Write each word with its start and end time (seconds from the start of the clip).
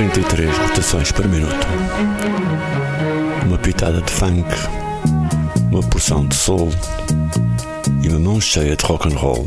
33 0.00 0.56
rotações 0.56 1.12
por 1.12 1.28
minuto. 1.28 1.66
Uma 3.44 3.58
pitada 3.58 4.00
de 4.00 4.10
funk, 4.10 4.48
uma 5.70 5.82
porção 5.82 6.26
de 6.26 6.34
soul 6.34 6.70
e 8.02 8.08
uma 8.08 8.18
mão 8.18 8.40
cheia 8.40 8.74
de 8.74 8.84
rock 8.86 9.12
and 9.12 9.18
roll 9.18 9.46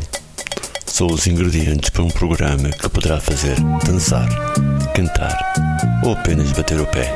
são 0.86 1.08
os 1.08 1.26
ingredientes 1.26 1.90
para 1.90 2.04
um 2.04 2.08
programa 2.08 2.70
que 2.70 2.88
poderá 2.88 3.20
fazer 3.20 3.56
dançar, 3.84 4.28
cantar 4.94 5.36
ou 6.04 6.12
apenas 6.12 6.52
bater 6.52 6.80
o 6.80 6.86
pé. 6.86 7.12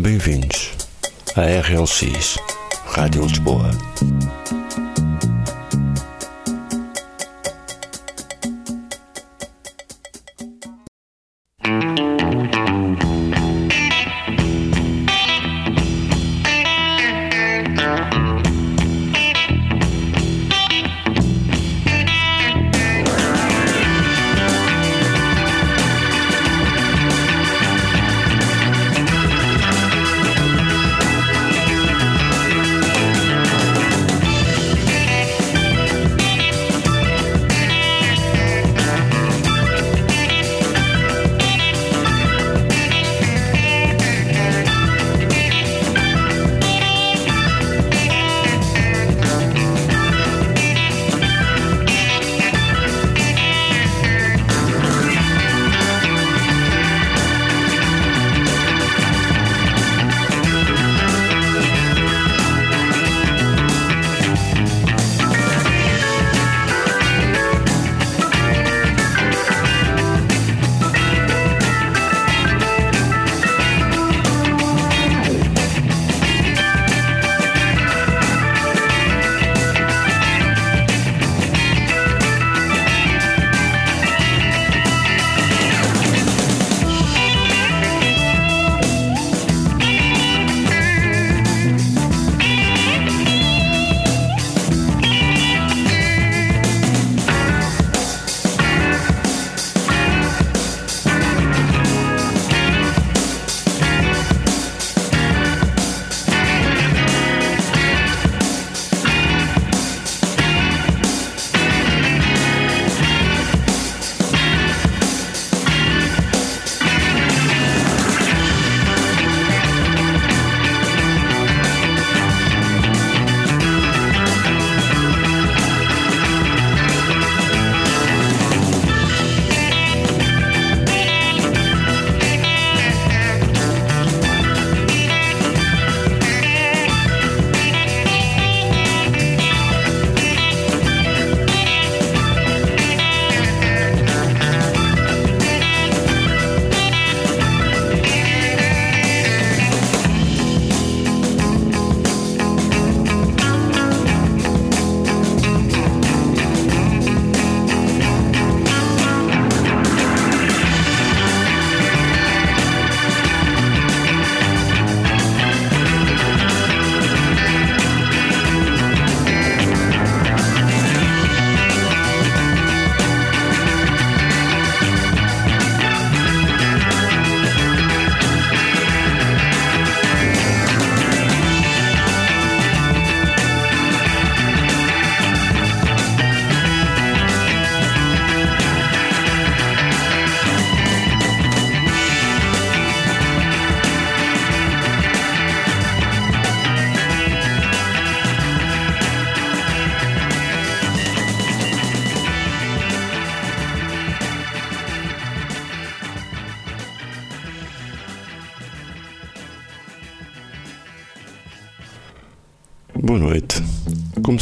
Bem-vindos 0.00 0.70
à 1.36 1.42
RLX 1.42 2.38
Rádio 2.86 3.22
Lisboa. 3.22 3.70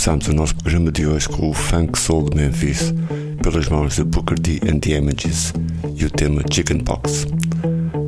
Começamos 0.09 0.29
o 0.29 0.33
nosso 0.33 0.55
programa 0.55 0.91
de 0.91 1.07
hoje 1.07 1.29
com 1.29 1.51
o 1.51 1.53
Funk 1.53 1.99
Soul 1.99 2.31
de 2.31 2.37
Memphis, 2.39 2.95
pelas 3.43 3.69
mãos 3.69 3.97
de 3.97 4.05
Booker 4.05 4.39
T 4.39 4.59
and 4.67 4.79
the 4.79 4.93
Images 4.93 5.53
e 5.95 6.07
o 6.07 6.11
tema 6.11 6.43
Chickenpox. 6.51 7.27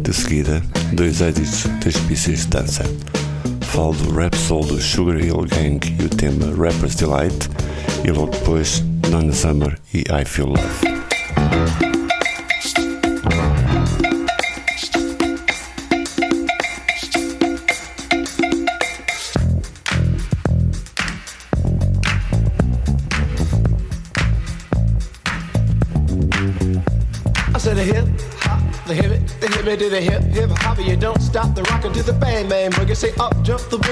De 0.03 0.15
seguida, 0.15 0.63
dois 0.95 1.21
edits 1.21 1.67
das 1.85 1.99
pistas 1.99 2.41
de 2.41 2.47
dança. 2.47 2.85
Falo 3.61 3.93
do 3.93 4.15
Rap 4.15 4.35
Soul 4.35 4.65
do 4.65 4.81
Sugar 4.81 5.21
Hill 5.21 5.45
Gang 5.45 5.79
e 6.01 6.07
o 6.07 6.09
tema 6.09 6.47
Rapper's 6.57 6.95
Delight, 6.95 7.51
e 8.03 8.11
logo 8.11 8.31
depois 8.31 8.83
Donna 9.11 9.35
Summer 9.35 9.79
e 9.93 9.99
I 9.99 10.25
Feel 10.25 10.47
Love. 10.47 10.90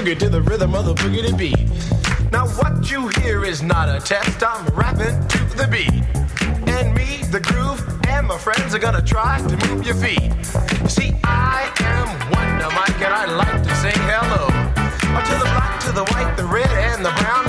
Boogie 0.09 0.19
to 0.19 0.29
the 0.29 0.41
rhythm 0.41 0.73
of 0.73 0.85
the 0.85 0.93
boogie 0.95 1.27
to 1.27 1.35
beat. 1.35 2.31
Now 2.31 2.47
what 2.47 2.89
you 2.89 3.09
hear 3.21 3.43
is 3.43 3.61
not 3.61 3.89
a 3.89 3.99
test. 3.99 4.43
I'm 4.43 4.65
rapping 4.75 5.27
to 5.27 5.57
the 5.57 5.67
beat, 5.67 6.03
and 6.67 6.93
me, 6.95 7.23
the 7.31 7.39
groove, 7.39 7.81
and 8.07 8.27
my 8.27 8.37
friends 8.37 8.73
are 8.73 8.79
gonna 8.79 9.01
try 9.01 9.39
to 9.39 9.67
move 9.67 9.85
your 9.85 9.95
feet. 9.95 10.31
See, 10.87 11.13
I 11.23 11.71
am 11.81 12.07
Wonder 12.31 12.69
Mike, 12.75 13.01
and 13.01 13.13
I 13.13 13.25
like 13.25 13.63
to 13.63 13.75
say 13.75 13.91
hello 14.09 14.47
to 14.47 15.33
the 15.35 15.49
black, 15.55 15.79
to 15.81 15.91
the 15.91 16.05
white, 16.05 16.35
the 16.37 16.45
red, 16.45 16.69
and 16.71 17.05
the 17.05 17.11
brown, 17.21 17.48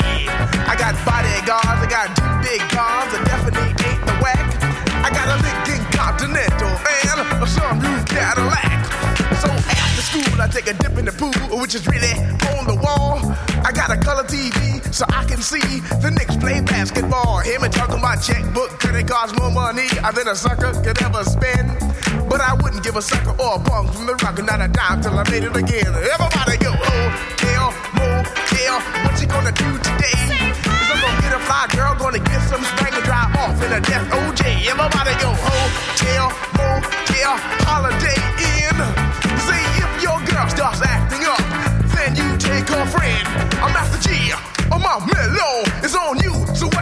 See 15.51 15.83
the 15.99 16.09
Knicks 16.11 16.37
play 16.37 16.61
basketball. 16.61 17.39
Him 17.39 17.63
and 17.63 17.73
talking 17.73 17.99
about 17.99 18.23
checkbook, 18.23 18.71
credit 18.79 19.07
cards 19.07 19.35
more 19.35 19.51
money 19.51 19.87
than 20.15 20.27
a 20.27 20.35
sucker 20.35 20.71
could 20.79 20.95
ever 21.03 21.23
spend. 21.27 21.67
But 22.31 22.39
I 22.39 22.55
wouldn't 22.55 22.83
give 22.83 22.95
a 22.95 23.01
sucker 23.01 23.35
or 23.35 23.55
a 23.55 23.59
bum 23.59 23.91
from 23.91 24.07
the 24.07 24.15
rock, 24.23 24.39
not 24.39 24.63
a 24.63 24.69
dime 24.71 25.01
till 25.03 25.19
I 25.19 25.27
made 25.29 25.43
it 25.43 25.55
again. 25.55 25.91
Everybody 25.91 26.55
go, 26.55 26.71
oh, 26.71 27.07
hotel, 27.35 27.67
motel, 27.99 28.79
what 29.03 29.19
you 29.19 29.27
gonna 29.27 29.51
do 29.51 29.69
today? 29.83 30.23
Cause 30.63 30.87
I'm 30.87 30.99
gonna 31.03 31.19
get 31.19 31.33
a 31.35 31.41
fly 31.43 31.67
girl, 31.75 31.95
gonna 31.99 32.23
get 32.23 32.41
some 32.47 32.63
spring 32.63 32.95
and 32.95 33.03
drive 33.03 33.35
off 33.35 33.59
in 33.59 33.75
a 33.75 33.81
death 33.83 34.07
OJ. 34.07 34.71
Everybody 34.71 35.13
go, 35.19 35.35
oh, 35.35 35.67
hotel, 35.99 36.31
motel, 36.55 37.60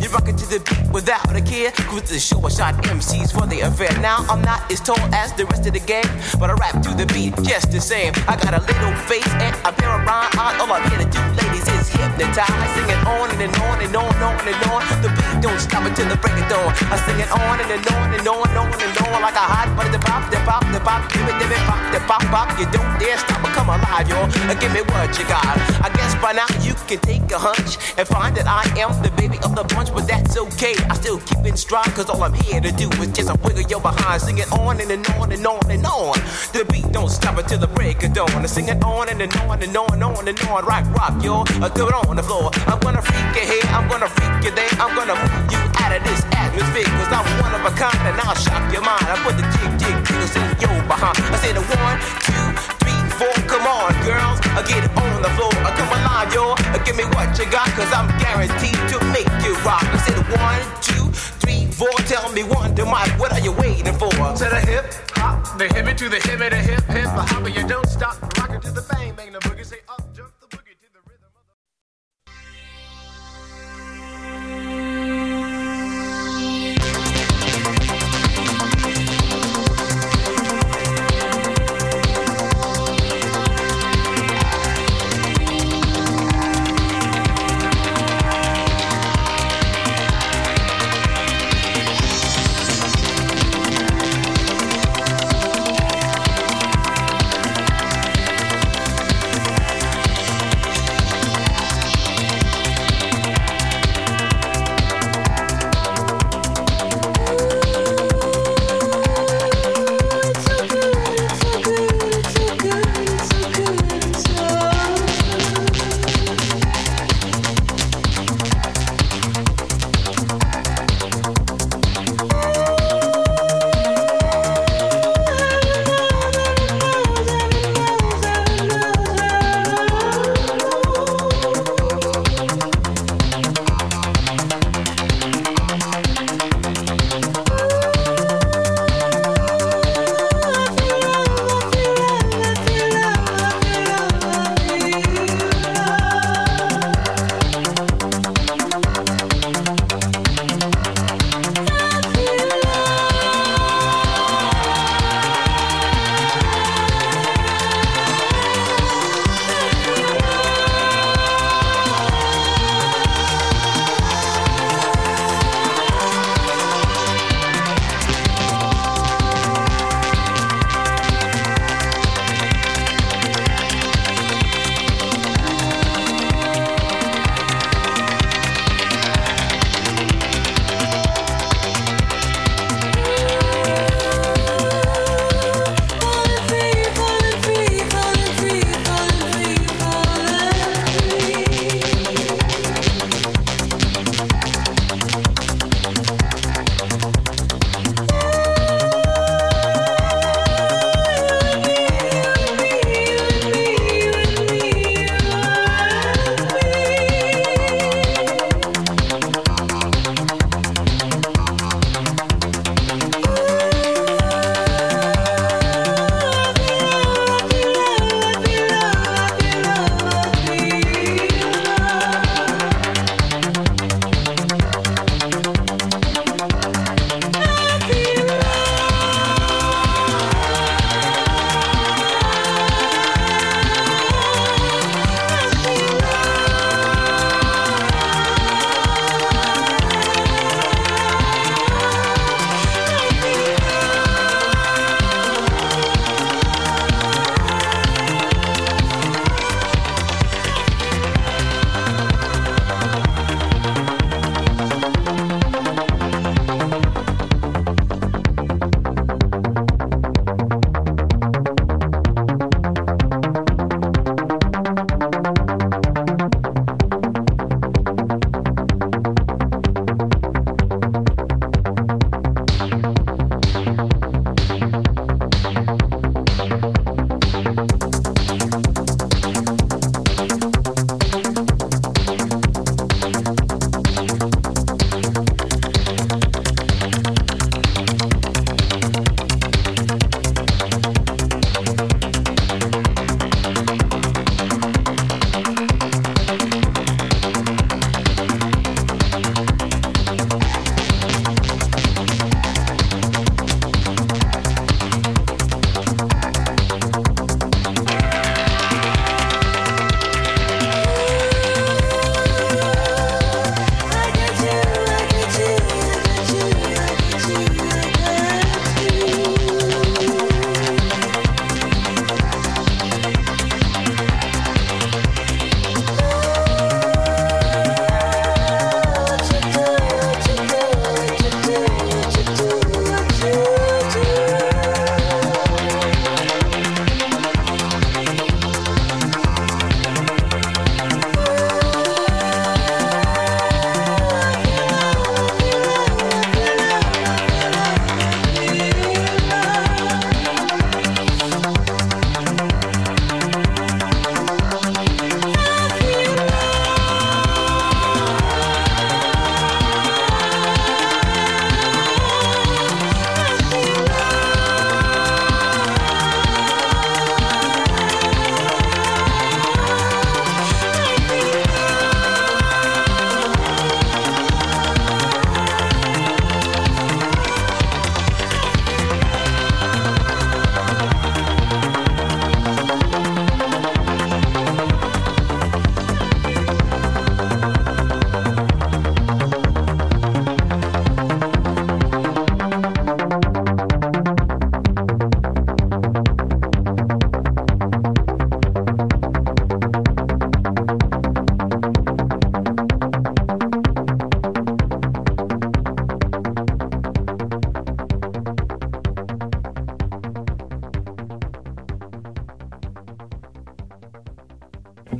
You're 0.00 0.10
rocking 0.10 0.36
to 0.36 0.46
the 0.46 0.60
beat 0.60 0.92
without 0.92 1.34
a 1.34 1.40
care. 1.40 1.70
Cruise 1.72 2.08
the 2.10 2.18
show, 2.18 2.44
I 2.44 2.48
shot 2.48 2.74
MCs 2.84 3.32
for 3.32 3.46
the 3.46 3.60
affair. 3.60 3.92
Now 4.00 4.24
I'm 4.28 4.42
not 4.42 4.70
as 4.72 4.80
tall 4.80 4.98
as 5.14 5.32
the 5.34 5.46
rest 5.46 5.66
of 5.66 5.72
the 5.74 5.80
gang, 5.80 6.08
but 6.38 6.50
I 6.50 6.54
rap 6.54 6.82
to 6.82 6.90
the 6.94 7.06
beat 7.12 7.34
just 7.44 7.70
the 7.70 7.80
same. 7.80 8.12
I 8.26 8.36
got 8.36 8.54
a 8.54 8.60
little 8.60 8.94
face 9.06 9.28
and 9.34 9.54
a 9.66 9.72
pair 9.72 9.90
of 9.90 10.06
rhyme. 10.06 10.30
All 10.38 10.72
I'm 10.72 10.90
here 10.90 10.98
to 10.98 11.08
do, 11.10 11.20
ladies, 11.40 11.67
is 11.88 11.96
hypnotize. 11.96 12.70
Sing 12.76 12.88
it 12.88 13.00
on 13.06 13.30
and, 13.32 13.40
and 13.40 13.54
on 13.64 13.80
and 13.80 13.96
on 13.96 14.12
and 14.12 14.24
on 14.24 14.48
and 14.48 14.62
on. 14.68 14.80
The 15.00 15.08
beat 15.08 15.40
don't 15.40 15.60
stop 15.60 15.84
until 15.86 16.08
the 16.08 16.16
break 16.20 16.36
of 16.36 16.48
dawn. 16.48 16.70
I 16.92 16.96
sing 17.08 17.18
it 17.20 17.30
on 17.32 17.60
and, 17.60 17.70
and 17.70 17.86
on 17.88 18.08
and 18.12 18.28
on 18.28 18.44
and 18.48 18.58
on 18.58 18.68
and 18.68 18.96
on 19.08 19.22
like 19.22 19.38
a 19.38 19.46
hot 19.46 19.68
butter. 19.76 19.92
The 19.92 19.98
pop, 19.98 20.30
the 20.30 20.38
pop, 20.44 20.64
the 20.72 20.80
pop, 20.80 21.08
give 21.12 21.24
it, 21.24 21.36
give 21.40 21.50
it, 21.50 21.62
pop, 21.64 21.80
the 21.92 22.00
pop, 22.04 22.22
pop. 22.28 22.48
You 22.58 22.66
don't 22.70 22.92
dare 23.00 23.18
stop 23.18 23.40
or 23.44 23.52
come 23.56 23.68
alive, 23.72 24.08
y'all. 24.08 24.28
Give 24.58 24.72
me 24.72 24.82
what 24.92 25.16
you 25.18 25.24
got. 25.26 25.44
I 25.80 25.88
guess 25.94 26.14
by 26.20 26.32
now 26.32 26.48
you 26.60 26.74
can 26.86 26.98
take 27.00 27.24
a 27.32 27.38
hunch 27.38 27.78
and 27.96 28.06
find 28.06 28.36
that 28.36 28.46
I 28.46 28.66
am 28.80 28.90
the 29.02 29.10
baby 29.16 29.38
of 29.44 29.54
the 29.54 29.64
bunch, 29.74 29.92
but 29.92 30.06
that's 30.06 30.36
okay. 30.36 30.74
I 30.90 30.94
still 30.94 31.20
keep 31.20 31.44
in 31.46 31.56
stride, 31.56 31.92
cause 31.94 32.10
all 32.10 32.22
I'm 32.22 32.34
here 32.34 32.60
to 32.60 32.72
do 32.72 32.90
is 33.00 33.12
just 33.12 33.30
a 33.30 33.36
wiggle 33.44 33.62
your 33.70 33.80
behind. 33.80 34.22
Sing 34.22 34.38
it 34.38 34.50
on 34.52 34.80
and, 34.80 34.90
and 34.90 35.06
on 35.16 35.32
and 35.32 35.46
on 35.46 35.70
and 35.70 35.86
on. 35.86 36.18
The 36.52 36.66
beat 36.70 36.90
don't 36.92 37.10
stop 37.10 37.38
until 37.38 37.58
the 37.58 37.68
break 37.68 38.02
of 38.02 38.12
dawn. 38.12 38.30
I 38.30 38.46
sing 38.46 38.68
it 38.68 38.82
on 38.82 39.08
and, 39.08 39.20
and 39.22 39.34
on 39.36 39.62
and 39.62 39.76
on 39.76 39.92
and 39.92 40.02
on 40.02 40.28
and 40.28 40.38
on. 40.48 40.64
Rock, 40.64 40.84
rock, 40.96 41.22
y'all. 41.22 41.44
Uh, 41.78 41.86
it 41.86 41.94
on 41.94 42.16
the 42.16 42.22
floor. 42.22 42.50
I'm 42.66 42.80
gonna 42.80 43.00
freak 43.00 43.38
you 43.38 43.46
here, 43.46 43.62
I'm 43.70 43.86
gonna 43.86 44.10
freak 44.10 44.42
you 44.42 44.50
there. 44.50 44.66
I'm 44.82 44.98
gonna 44.98 45.14
move 45.14 45.46
you 45.46 45.62
out 45.78 45.94
of 45.94 46.02
this 46.02 46.26
atmosphere, 46.34 46.90
cause 46.98 47.12
I'm 47.14 47.22
one 47.38 47.54
of 47.54 47.62
a 47.62 47.70
kind 47.78 48.02
and 48.02 48.18
I'll 48.18 48.34
shock 48.34 48.66
your 48.74 48.82
mind. 48.82 49.06
I 49.06 49.14
put 49.22 49.38
the 49.38 49.46
jig, 49.46 49.70
jig, 49.78 49.94
jiggles 50.02 50.34
in 50.34 50.48
your 50.58 50.74
behind. 50.90 51.14
I 51.30 51.38
say 51.38 51.54
the 51.54 51.62
one, 51.62 51.98
two, 52.26 52.46
three, 52.82 52.98
four. 53.14 53.30
Come 53.46 53.62
on, 53.62 53.94
girls, 54.02 54.42
I 54.58 54.66
get 54.66 54.82
it 54.82 54.90
on 54.90 55.22
the 55.22 55.30
floor. 55.38 55.54
I 55.62 55.70
come 55.78 55.86
alive, 55.94 56.34
y'all. 56.34 56.58
Give 56.82 56.98
me 56.98 57.06
what 57.14 57.30
you 57.38 57.46
got, 57.46 57.70
cause 57.78 57.92
I'm 57.94 58.10
guaranteed 58.18 58.82
to 58.90 58.98
make 59.14 59.30
you 59.46 59.54
rock. 59.62 59.86
I 59.86 60.02
said 60.02 60.18
one, 60.34 60.62
two, 60.82 61.06
three, 61.38 61.70
four. 61.70 61.94
Tell 62.10 62.26
me 62.32 62.42
one, 62.42 62.74
to 62.74 62.90
my, 62.90 63.06
what 63.22 63.30
are 63.30 63.40
you 63.40 63.52
waiting 63.52 63.94
for? 63.94 64.10
To 64.10 64.46
the 64.50 64.62
hip 64.66 64.82
hop, 65.14 65.58
the 65.58 65.66
hippie 65.70 65.94
to 65.94 66.08
the 66.08 66.18
hippie, 66.18 66.50
the 66.50 66.56
hip 66.58 66.82
hip, 66.90 67.06
the 67.14 67.22
hopper. 67.22 67.50
You 67.50 67.62
don't 67.68 67.86
stop, 67.86 68.18
rockin' 68.34 68.60
to 68.62 68.72
the 68.72 68.82
bang 68.90 69.14
bang, 69.14 69.32
the 69.32 69.38
boogie. 69.38 69.64
Say 69.64 69.78
up, 69.88 70.07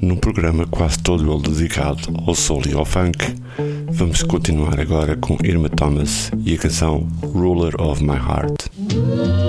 num 0.01 0.17
programa 0.17 0.67
quase 0.67 0.99
todo 0.99 1.33
ele 1.33 1.43
dedicado 1.43 2.15
ao 2.27 2.35
soul 2.35 2.63
e 2.69 2.75
ao 2.75 2.85
funk. 2.85 3.35
Vamos 3.91 4.23
continuar 4.23 4.79
agora 4.81 5.17
com 5.17 5.37
Irma 5.43 5.69
Thomas 5.69 6.31
e 6.45 6.55
a 6.55 6.59
canção 6.59 7.09
Ruler 7.23 7.81
of 7.81 8.03
My 8.03 8.17
Heart. 8.17 9.48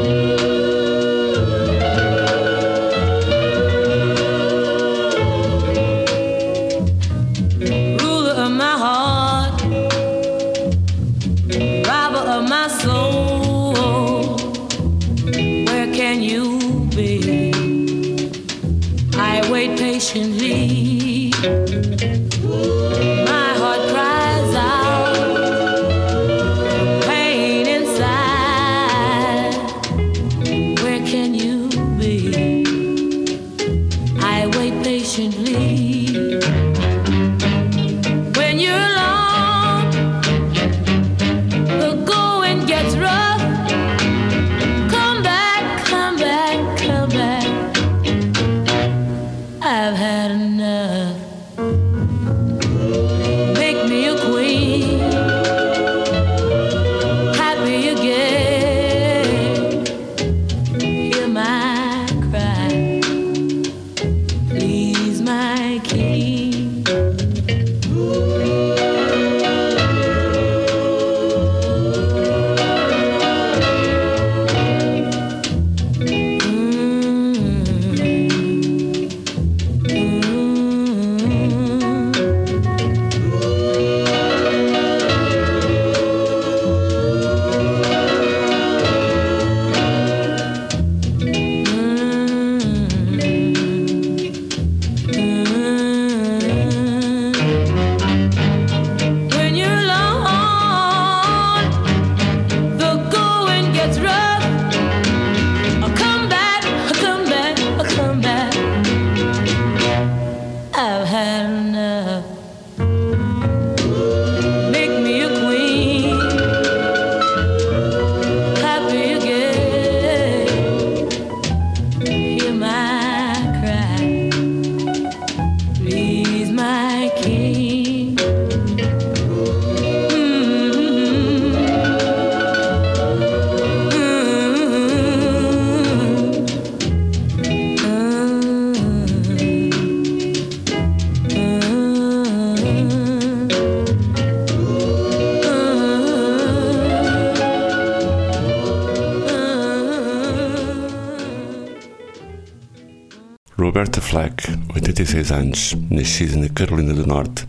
86 155.29 155.31
anos, 155.31 155.77
nascida 155.91 156.37
na 156.37 156.49
Carolina 156.49 156.93
do 156.93 157.05
Norte, 157.05 157.47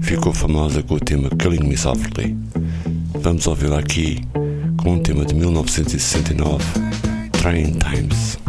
ficou 0.00 0.32
famosa 0.32 0.82
com 0.82 0.94
o 0.94 1.00
tema 1.00 1.28
Killing 1.30 1.66
Me 1.66 1.76
Softly. 1.76 2.36
Vamos 3.20 3.46
ouvi-la 3.46 3.80
aqui 3.80 4.20
com 4.76 4.92
um 4.92 4.98
tema 4.98 5.24
de 5.24 5.34
1969, 5.34 6.64
Train 7.32 7.72
Times. 7.72 8.45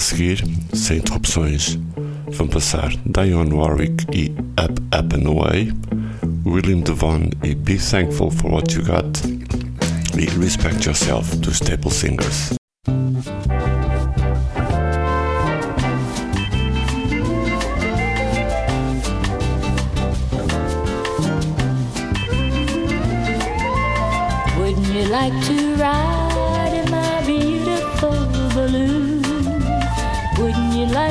Seguir, 0.00 0.42
sem 0.72 0.96
interrupções, 0.96 1.78
vão 2.32 2.48
passar 2.48 2.90
Dionne 3.04 3.52
Warwick 3.52 4.06
e 4.12 4.30
Up, 4.58 4.82
Up 4.98 5.14
and 5.14 5.28
Away, 5.28 5.72
William 6.46 6.80
DeVaughn 6.80 7.28
e 7.44 7.54
Be 7.54 7.76
Thankful 7.76 8.30
for 8.30 8.50
What 8.50 8.74
You 8.74 8.84
Got 8.84 9.20
e 10.18 10.24
Respect 10.40 10.86
Yourself 10.86 11.36
dos 11.36 11.58
Staple 11.58 11.92
Singers. 11.92 12.54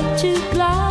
Beside 0.02 0.89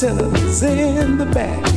tenors 0.00 0.62
in 0.62 1.18
the 1.18 1.26
back. 1.26 1.69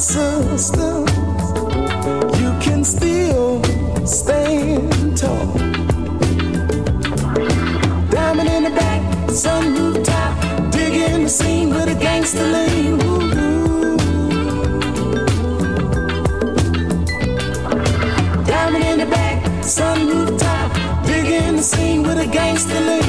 sisters, 0.00 1.10
you 2.40 2.50
can 2.58 2.82
still 2.84 3.62
stand 4.06 5.16
tall. 5.18 5.52
Diamond 8.08 8.48
in 8.48 8.62
the 8.64 8.70
back, 8.70 9.02
digging 10.70 11.24
the 11.24 11.28
scene 11.28 11.68
with 11.68 11.88
a 11.88 11.94
gangster 12.00 12.42
lean. 12.42 12.98
Diamond 18.46 18.84
in 18.84 18.98
the 19.00 19.06
back, 19.06 19.44
digging 21.04 21.56
the 21.56 21.62
scene 21.62 22.02
with 22.02 22.18
a 22.18 22.26
gangster 22.26 22.80
lean. 22.80 22.99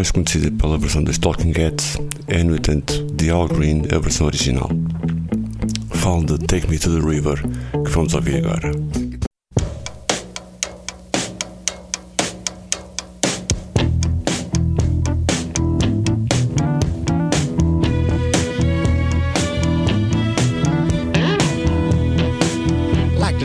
mais 0.00 0.10
conhecida 0.10 0.50
pela 0.52 0.78
versão 0.78 1.04
dos 1.04 1.18
Talking 1.18 1.52
Heads 1.52 1.98
é, 2.26 2.42
no 2.42 2.56
entanto, 2.56 3.04
de 3.12 3.28
Al 3.28 3.46
Green, 3.46 3.82
a 3.94 3.98
versão 3.98 4.26
original. 4.26 4.70
Falo 5.90 6.24
de 6.24 6.38
Take 6.38 6.70
Me 6.70 6.78
to 6.78 6.98
the 6.98 7.06
River, 7.06 7.36
que 7.84 7.90
vamos 7.90 8.14
ouvir 8.14 8.36
agora. 8.38 8.72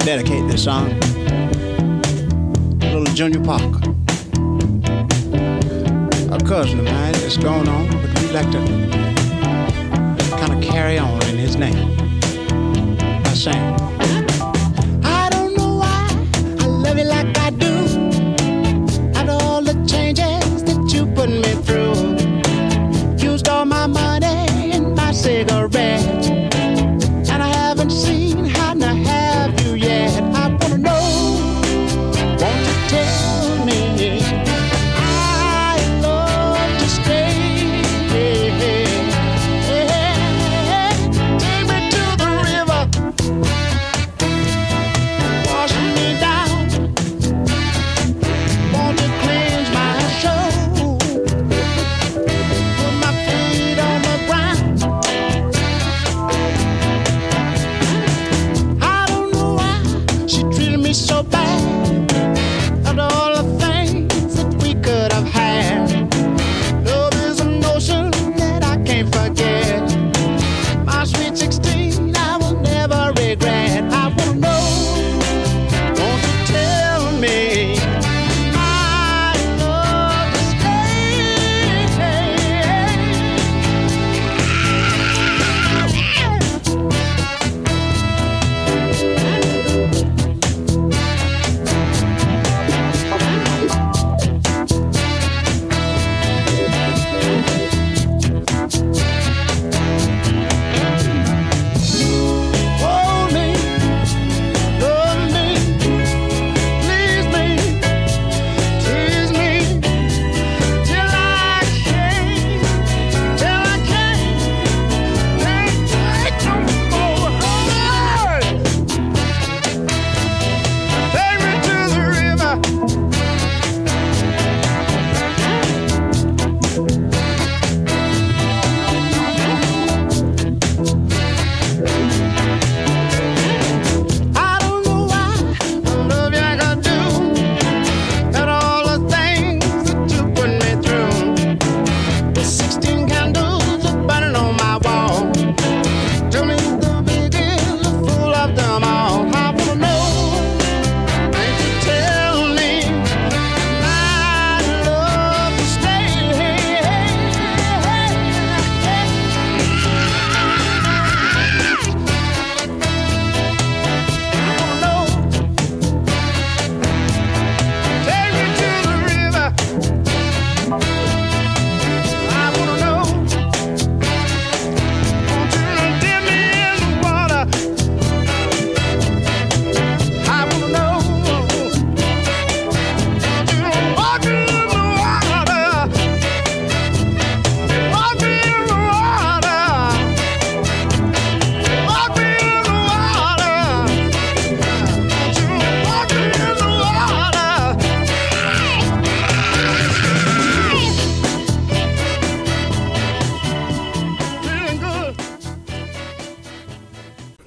dedicate 0.05 0.47
this 0.47 0.63
song 0.63 0.94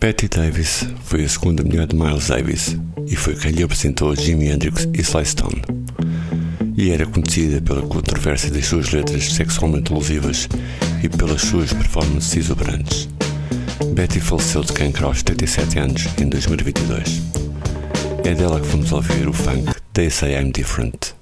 Betty 0.09 0.27
Davis 0.27 0.87
foi 1.05 1.23
a 1.23 1.29
segunda 1.29 1.63
mulher 1.63 1.87
de 1.87 1.95
Miles 1.95 2.29
Davis 2.29 2.75
e 3.07 3.15
foi 3.15 3.35
quem 3.35 3.51
lhe 3.51 3.63
apresentou 3.63 4.17
Jimi 4.17 4.49
Hendrix 4.49 4.89
e 4.95 5.03
Sly 5.03 5.27
Stone. 5.27 5.63
E 6.79 6.91
era 6.91 7.05
conhecida 7.05 7.61
pela 7.61 7.83
controvérsia 7.83 8.51
das 8.51 8.65
suas 8.65 8.91
letras 8.91 9.31
sexualmente 9.31 9.93
lesivas 9.93 10.49
e 11.03 11.11
pelas 11.11 11.43
suas 11.43 11.75
performances 11.75 12.35
exuberantes. 12.35 13.07
Betty 13.93 14.19
faleceu 14.19 14.63
de 14.63 14.73
câncer 14.73 15.05
aos 15.05 15.23
37 15.23 15.79
anos 15.79 16.09
em 16.19 16.27
2022. 16.27 17.21
É 18.25 18.35
dela 18.35 18.63
que 18.63 18.67
vamos 18.69 18.91
ouvir 18.93 19.29
o 19.29 19.33
funk 19.35 19.75
They 19.93 20.09
Say 20.09 20.41
I'm 20.41 20.53
Different. 20.53 21.18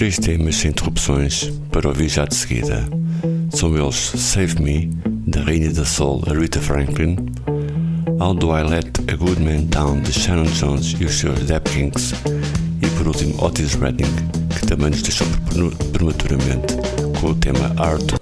três 0.00 0.18
temas 0.18 0.56
sem 0.56 0.70
interrupções 0.70 1.52
para 1.70 1.86
ouvir 1.86 2.08
já 2.08 2.24
de 2.24 2.34
seguida. 2.34 2.88
São 3.50 3.76
eles 3.76 3.96
Save 3.96 4.58
Me, 4.58 4.90
da 5.26 5.42
Rainha 5.42 5.70
da 5.74 5.84
Sol 5.84 6.24
a 6.26 6.32
Rita 6.32 6.58
Franklin, 6.58 7.16
How 8.18 8.32
Do 8.32 8.56
I 8.56 8.62
Let 8.62 8.98
a 9.12 9.14
Good 9.14 9.42
Man 9.42 9.64
Down, 9.64 10.00
de 10.00 10.10
Shannon 10.10 10.50
Jones 10.52 10.96
e 10.98 11.04
os 11.04 11.18
seus 11.18 11.40
Dap 11.40 11.68
Kings, 11.68 12.14
e 12.80 12.86
por 12.96 13.08
último 13.08 13.44
Otis 13.44 13.74
Redding, 13.74 14.06
que 14.58 14.66
também 14.66 14.88
nos 14.88 15.02
deixou 15.02 15.26
prematuramente 15.92 16.76
com 17.20 17.32
o 17.32 17.34
tema 17.34 17.70
Art 17.76 18.19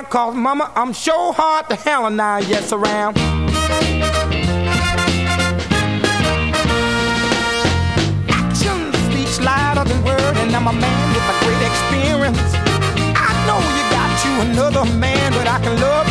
on, 0.00 0.06
cause 0.10 0.34
mama, 0.34 0.72
I'm 0.74 0.92
sure 0.92 1.32
hard 1.32 1.68
to 1.68 1.76
hell 1.76 2.06
and 2.06 2.20
I 2.20 2.40
yes 2.40 2.72
around. 2.72 3.16
Action 8.28 8.92
speaks 9.10 9.40
louder 9.40 9.88
than 9.88 10.04
word, 10.04 10.36
and 10.42 10.54
I'm 10.54 10.66
a 10.68 10.72
man 10.72 11.08
with 11.14 11.32
a 11.32 11.36
great 11.44 11.62
experience. 11.70 12.54
I 13.16 13.30
know 13.46 13.60
you 13.76 13.84
got 13.96 14.10
you 14.24 14.32
another 14.50 14.84
man, 14.98 15.32
but 15.32 15.46
I 15.46 15.58
can 15.60 15.78
love 15.80 16.09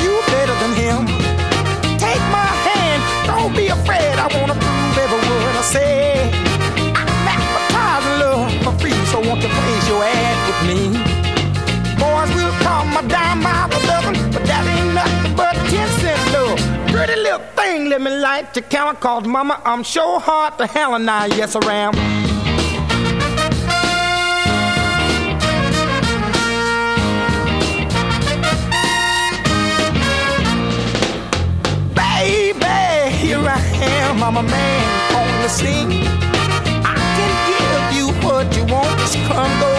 let 17.89 18.01
me 18.01 18.11
light 18.11 18.53
the 18.53 18.61
counter, 18.61 18.99
cause 18.99 19.25
mama, 19.25 19.59
I'm 19.65 19.81
sure 19.81 20.19
hard 20.19 20.59
to 20.59 20.67
hell 20.67 20.93
and 20.93 21.09
I, 21.09 21.25
yes, 21.25 21.55
I 21.55 21.73
am. 21.73 21.93
baby. 31.95 33.15
here 33.15 33.39
I 33.39 33.59
am, 33.81 34.23
I'm 34.23 34.37
a 34.37 34.43
man 34.43 35.15
on 35.15 35.41
the 35.41 35.49
scene. 35.49 36.05
I 36.85 36.95
can 37.17 37.33
give 37.49 37.85
you 37.97 38.07
what 38.23 38.55
you 38.55 38.65
want, 38.71 38.99
just 38.99 39.15
come 39.25 39.59
go 39.59 39.78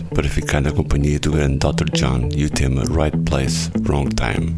para 0.13 0.27
ficar 0.27 0.61
na 0.61 0.71
companhia 0.71 1.19
do 1.19 1.31
grande 1.31 1.57
Dr. 1.57 1.89
John 1.93 2.29
e 2.35 2.45
o 2.45 2.49
tema 2.49 2.83
Right 2.83 3.17
Place, 3.25 3.71
Wrong 3.87 4.09
Time. 4.09 4.55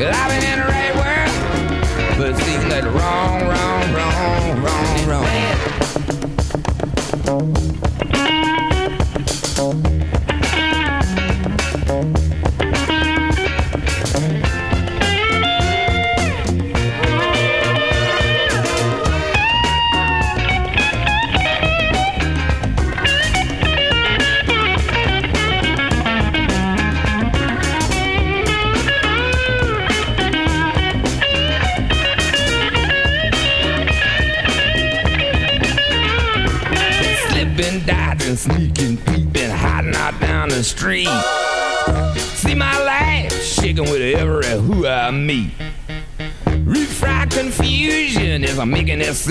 Well, 0.00 0.14
I 0.14 0.29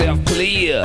myself 0.00 0.24
clear. 0.24 0.82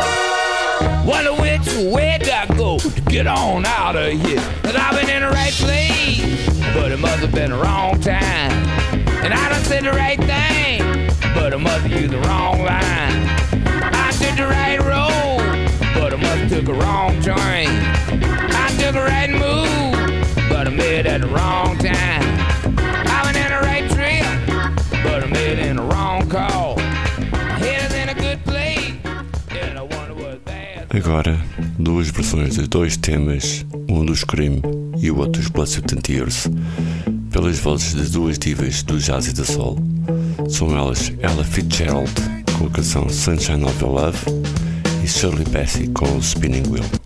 Wonder 1.06 1.34
which 1.42 1.94
way 1.94 2.18
did 2.20 2.30
I 2.30 2.46
go 2.58 2.80
to 2.80 3.02
get 3.04 3.28
on 3.28 3.66
out 3.66 3.96
of 3.96 4.12
here? 4.12 4.42
Cause 4.62 4.76
I've 4.76 5.00
been 5.00 5.10
in 5.10 5.22
the 5.22 5.30
right 5.30 5.54
place, 5.54 6.50
but 6.74 6.92
it 6.92 7.00
must 7.00 7.20
have 7.20 7.32
been 7.32 7.52
the 7.52 7.58
wrong 7.58 8.00
time. 8.02 8.52
And 9.24 9.34
I 9.34 9.50
done 9.50 9.64
said 9.64 9.86
the 9.86 9.92
right 9.92 10.20
thing, 10.20 11.10
but 11.34 11.54
I 11.54 11.58
must 11.58 11.86
have 11.88 11.92
used 11.92 12.14
the 12.14 12.20
wrong 12.28 12.60
line. 12.64 13.30
I 13.94 14.12
took 14.20 14.36
the 14.36 14.48
right 14.48 14.80
road, 14.80 15.70
but 15.94 16.14
I 16.14 16.18
must 16.18 16.42
have 16.42 16.50
took 16.50 16.68
a 16.68 16.74
wrong 16.74 17.22
train. 17.22 17.70
I 18.52 18.68
took 18.78 18.96
the 18.96 19.02
right 19.02 19.30
move, 19.30 20.50
but 20.50 20.68
I 20.68 20.72
made 20.72 21.00
it 21.00 21.06
at 21.06 21.22
the 21.22 21.28
wrong 21.28 21.78
time. 21.78 22.24
I've 23.08 23.34
been 23.34 23.42
in 23.42 23.52
the 23.52 23.62
right 23.62 23.90
trip, 23.92 25.04
but 25.04 25.24
I 25.24 25.28
made 25.28 25.60
it 25.60 25.68
in 25.68 25.78
the 25.78 25.84
wrong 25.84 26.30
call. 26.30 26.65
agora 31.06 31.40
duas 31.78 32.10
versões 32.10 32.56
de 32.56 32.68
dois 32.68 32.98
temas, 32.98 33.64
um 33.88 34.04
do 34.04 34.16
Scream 34.16 34.60
e 34.98 35.12
o 35.12 35.20
outro 35.20 35.40
dos 35.40 35.52
Blood, 35.52 35.82
Tears, 36.02 36.50
pelas 37.30 37.60
vozes 37.60 37.94
de 37.94 38.12
duas 38.12 38.40
divas 38.40 38.82
do 38.82 38.98
jazz 38.98 39.28
e 39.28 39.34
do 39.34 39.46
soul. 39.46 39.78
São 40.50 40.76
elas 40.76 41.14
Ella 41.20 41.44
Fitzgerald 41.44 42.12
com 42.58 42.66
a 42.66 42.70
canção 42.72 43.08
Sunshine 43.08 43.66
of 43.66 43.84
Your 43.84 43.94
Love 43.94 44.18
e 45.04 45.08
Shirley 45.08 45.46
Bassey 45.46 45.88
com 45.90 46.06
o 46.06 46.20
Spinning 46.20 46.64
Wheel. 46.72 47.05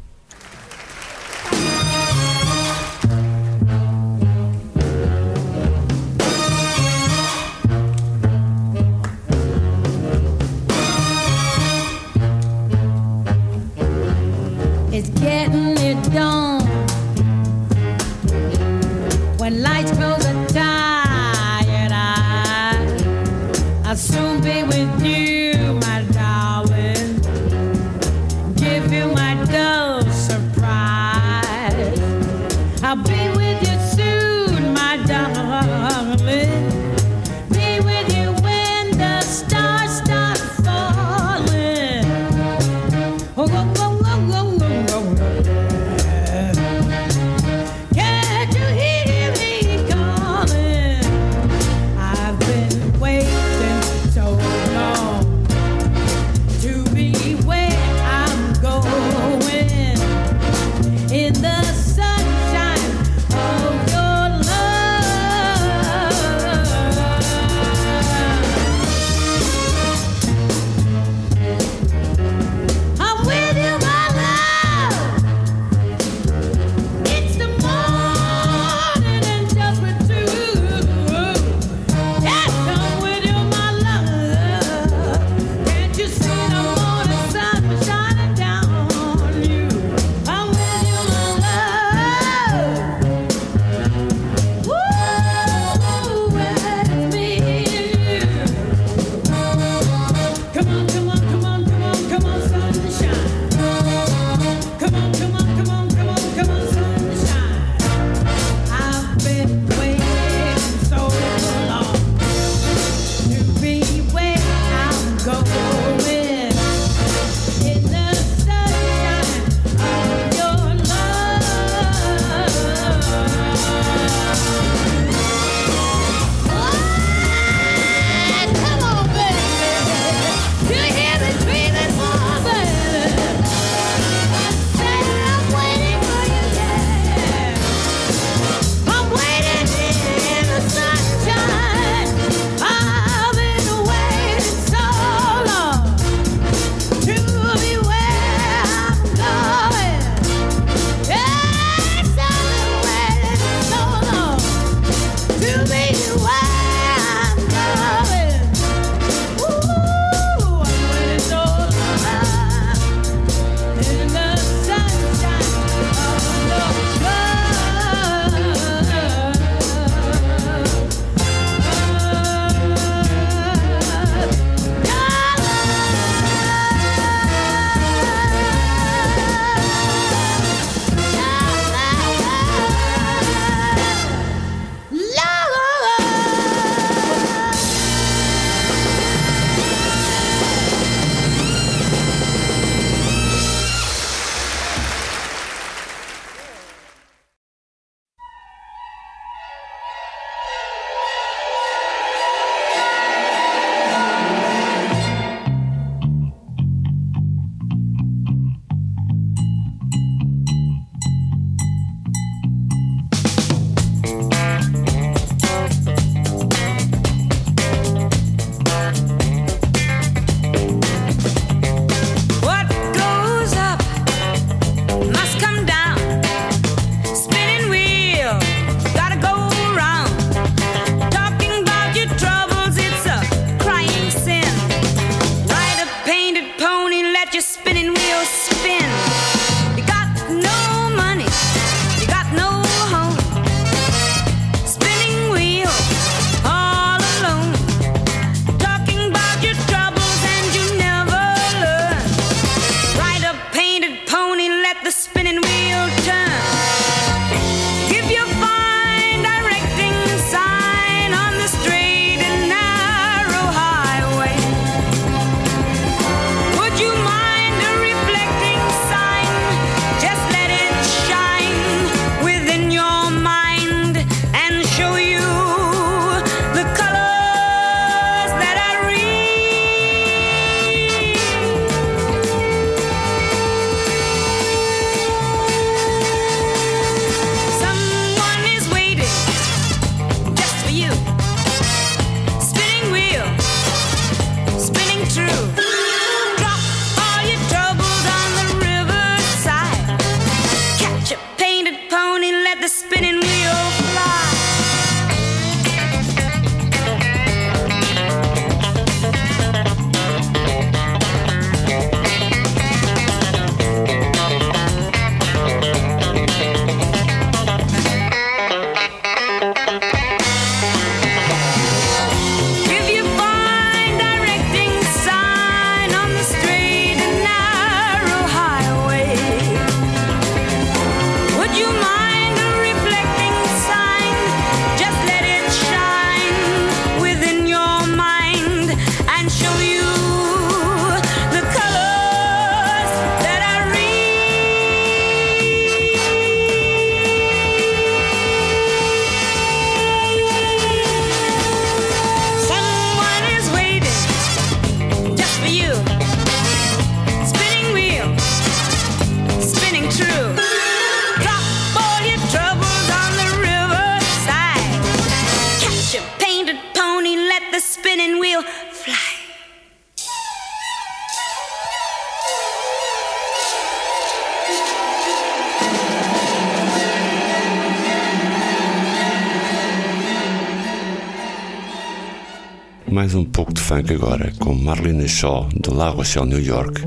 funk 383.69 383.93
agora 383.93 384.31
com 384.39 384.55
Marlene 384.55 385.07
Shaw, 385.07 385.47
de 385.53 385.69
La 385.69 385.89
Rochelle, 385.89 386.25
New 386.25 386.43
York, 386.43 386.81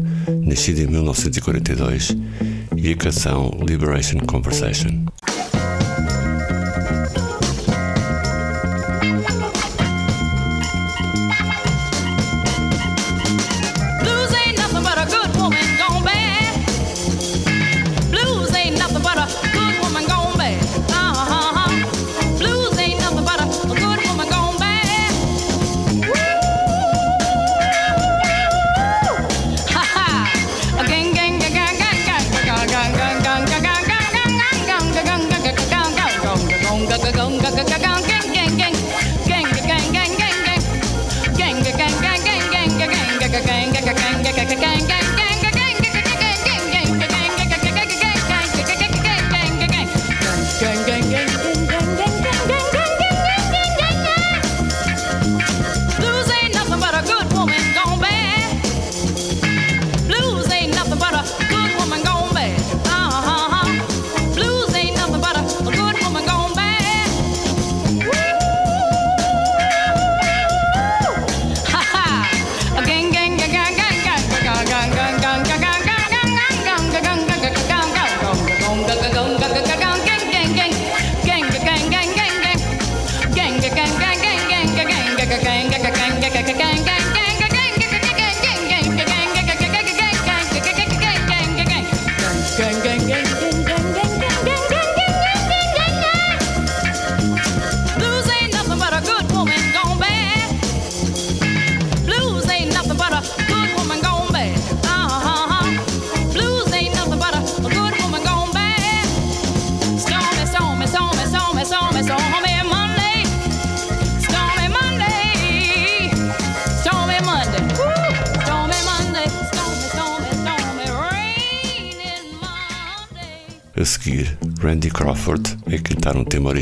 nascida 0.45 0.81
em 0.81 0.89
1942, 0.89 2.17
e 2.77 2.91
a 2.91 2.97
canção 2.97 3.57
Liberation 3.65 4.19
Conversation. 4.27 5.12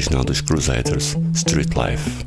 original 0.00 0.24
dos 0.24 0.40
Crusaders, 0.40 1.14
Street 1.34 1.76
Life. 1.76 2.19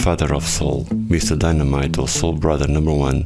Godfather 0.00 0.32
of 0.34 0.48
Soul, 0.48 0.86
Mr. 1.10 1.36
Dynamite 1.36 2.00
ou 2.00 2.06
Soul 2.06 2.38
Brother 2.38 2.66
Number 2.66 2.94
One 2.94 3.22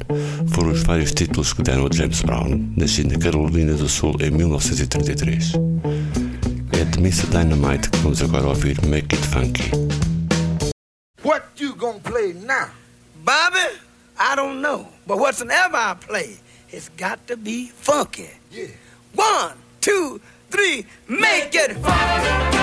foram 0.53 0.73
os 0.73 0.83
vários 0.83 1.13
títulos 1.13 1.53
que 1.53 1.63
deram 1.63 1.87
a 1.87 1.89
James 1.95 2.21
Brown, 2.23 2.69
nascido 2.77 3.13
na 3.13 3.19
Carolina 3.21 3.75
do 3.75 3.89
Sul 3.89 4.17
em 4.21 4.33
1933. 4.33 5.53
É 6.73 6.85
de 6.85 6.99
Mr. 6.99 7.29
Dynamite 7.29 7.89
que 7.89 7.99
vamos 7.99 8.21
agora 8.21 8.49
ouvir 8.49 8.85
Make 8.87 9.15
It 9.15 9.25
Funky. 9.29 9.71
What 11.23 11.45
you 11.63 11.77
gonna 11.77 12.01
play 12.01 12.33
now? 12.33 12.71
Bobby, 13.25 13.79
I 14.19 14.35
don't 14.35 14.61
know. 14.61 14.89
But 15.07 15.19
whatsoever 15.19 15.77
I 15.77 15.95
play, 15.95 16.39
it's 16.73 16.91
got 16.99 17.25
to 17.29 17.37
be 17.37 17.71
funky. 17.73 18.31
Yeah. 18.51 18.67
One, 19.15 19.53
two, 19.81 20.21
three, 20.51 20.87
make 21.07 21.55
it 21.55 21.77
funky. 21.77 22.54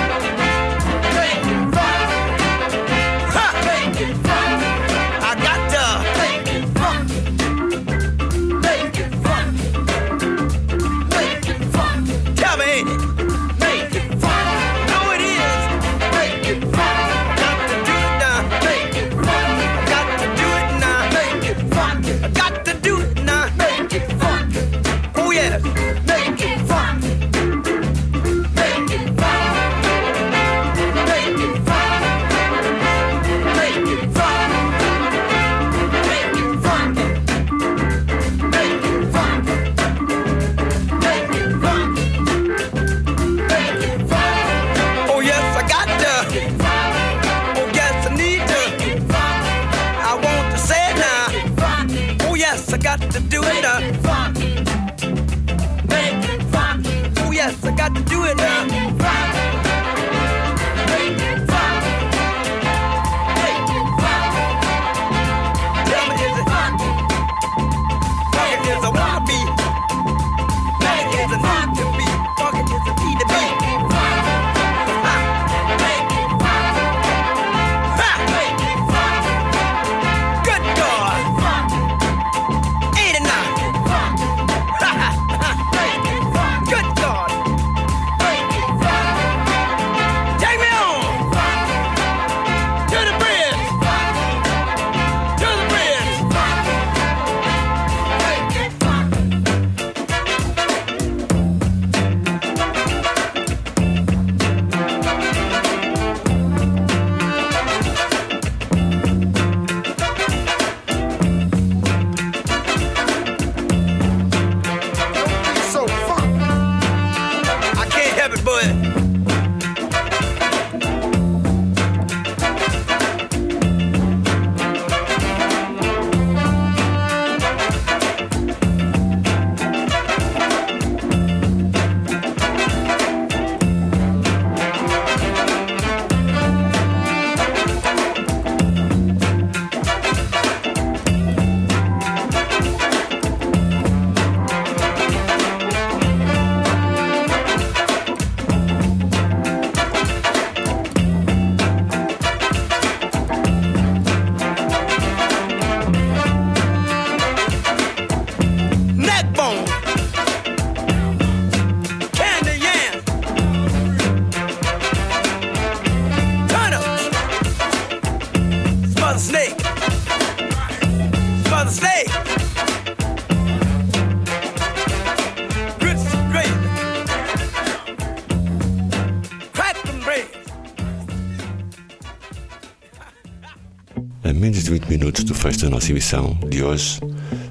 Minutos 185.01 185.23
do 185.23 185.33
fecho 185.33 185.61
da 185.61 185.69
nossa 185.71 185.89
emissão 185.89 186.37
de 186.47 186.61
hoje, 186.61 186.99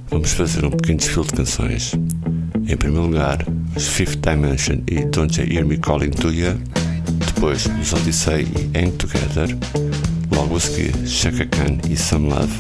vamos 0.09 0.33
fazer 0.35 0.65
um 0.65 0.71
pequeno 0.71 0.99
desfile 0.99 1.27
de 1.27 1.33
canções. 1.33 1.93
Em 2.69 2.77
primeiro 2.77 3.07
lugar, 3.07 3.45
os 3.75 3.89
Fifth 3.89 4.21
Dimension 4.21 4.77
e 4.87 5.05
Don't 5.07 5.41
You 5.41 5.53
Hear 5.53 5.67
Me 5.67 5.77
Calling 5.77 6.11
to 6.11 6.33
You. 6.33 6.57
Depois, 7.35 7.67
os 7.83 7.93
Odyssey 7.93 8.47
e 8.57 8.79
Hang 8.79 8.93
Together. 8.93 9.49
Logo 10.31 10.57
a 10.57 10.61
seguir, 10.61 10.95
Chaka 11.09 11.45
Khan 11.47 11.79
e 11.91 11.97
Some 11.97 12.29
Love. 12.29 12.55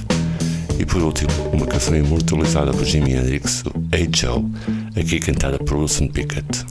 E 0.77 0.85
por 0.85 1.01
último, 1.01 1.31
uma 1.53 1.67
canção 1.67 1.95
imortalizada 1.95 2.73
por 2.73 2.85
Jimi 2.85 3.13
Hendrix, 3.13 3.63
Hey 3.93 4.09
Joe, 4.13 4.45
aqui 4.97 5.21
cantada 5.21 5.57
por 5.61 5.77
Wilson 5.77 6.09
Pickett. 6.09 6.67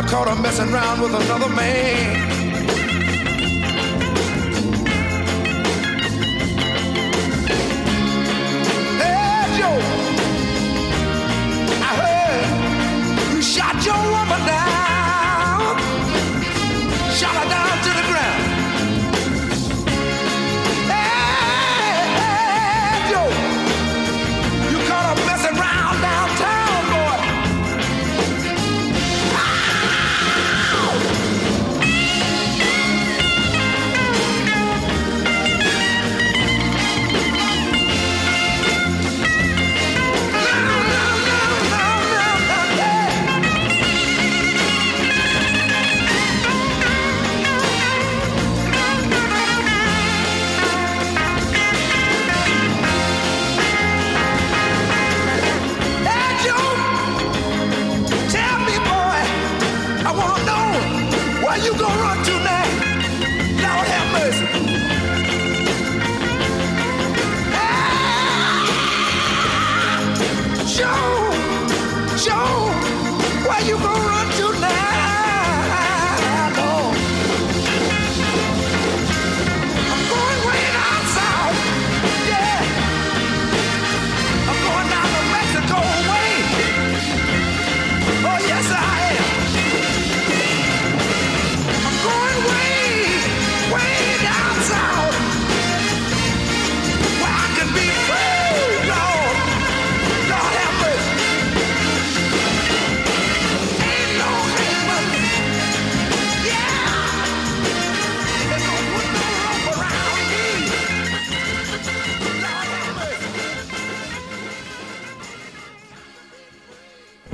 I 0.00 0.06
caught 0.08 0.28
her 0.28 0.42
messing 0.42 0.72
around 0.72 1.02
with 1.02 1.14
another 1.14 1.50
man. 1.50 2.16
Hey, 8.96 9.58
Joe, 9.58 9.78
I 11.84 11.92
heard 12.00 13.34
you 13.34 13.42
shot 13.42 13.84
your 13.84 14.00
woman 14.10 14.49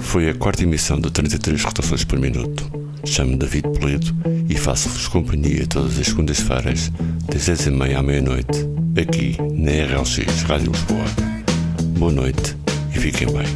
Foi 0.07 0.31
a 0.31 0.35
quarta 0.35 0.63
emissão 0.63 0.99
do 0.99 1.11
33 1.11 1.63
rotações 1.65 2.05
por 2.05 2.19
minuto. 2.19 2.71
Chamo-me 3.05 3.37
David 3.37 3.69
Polido 3.69 4.17
e 4.49 4.57
faço-vos 4.57 5.09
companhia 5.09 5.67
todas 5.67 5.99
as 5.99 6.07
segundas-feiras, 6.07 6.91
das 7.27 7.49
10h30 7.49 7.99
à 7.99 8.03
meia-noite, 8.03 8.67
aqui 8.99 9.37
na 9.53 9.73
RLX 9.73 10.43
Rádio 10.45 10.71
Lisboa. 10.73 11.05
Boa 11.99 12.13
noite 12.13 12.57
e 12.95 12.99
fiquem 12.99 13.27
bem. 13.27 13.47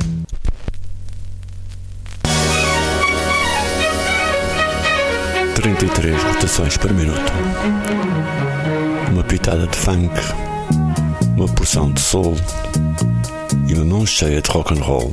Trinta 5.54 5.86
e 5.86 5.88
três 5.88 6.22
rotações 6.22 6.76
por 6.76 6.92
minuto. 6.92 7.32
Uma 9.10 9.22
pitada 9.22 9.66
de 9.68 9.76
funk, 9.76 10.12
uma 11.36 11.48
porção 11.48 11.92
de 11.92 12.00
soul 12.00 12.36
e 13.68 13.74
uma 13.74 13.84
mão 13.84 14.04
cheia 14.04 14.42
de 14.42 14.50
rock 14.50 14.74
and 14.74 14.82
roll 14.82 15.12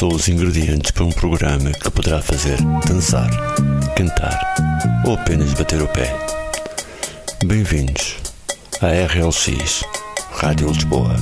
são 0.00 0.08
os 0.08 0.28
ingredientes 0.28 0.92
para 0.92 1.04
um 1.04 1.12
programa 1.12 1.70
que 1.72 1.90
poderá 1.90 2.22
fazer 2.22 2.56
dançar, 2.88 3.28
cantar 3.94 4.40
ou 5.04 5.12
apenas 5.12 5.52
bater 5.52 5.82
o 5.82 5.88
pé. 5.88 6.16
Bem-vindos 7.44 8.16
à 8.80 8.86
RLX 8.86 9.84
Rádio 10.32 10.68
Lisboa. 10.68 11.16